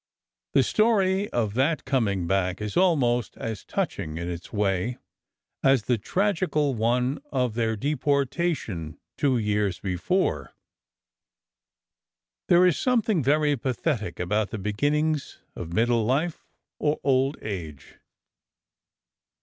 The 0.53 0.63
story 0.63 1.29
of 1.29 1.53
that 1.53 1.85
coming 1.85 2.25
back 2.25 2.59
is 2.59 2.75
almost 2.75 3.37
as 3.37 3.63
touching 3.63 4.17
in 4.17 4.27
its 4.27 4.51
way 4.51 4.97
as 5.61 5.83
the 5.83 5.99
tragical 5.99 6.73
one 6.73 7.19
of 7.31 7.53
their 7.53 7.77
depor 7.77 8.25
tation 8.25 8.97
two 9.15 9.37
years 9.37 9.79
before. 9.79 10.55
There 12.47 12.65
is 12.65 12.79
something 12.79 13.21
very 13.21 13.55
pathetic 13.55 14.19
about 14.19 14.49
the 14.49 14.57
beginnings 14.57 15.37
of 15.55 15.71
middle 15.71 16.03
life 16.03 16.47
or 16.79 16.99
old 17.03 17.37
age. 17.43 17.99